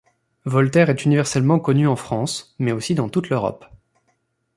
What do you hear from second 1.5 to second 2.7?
connu en France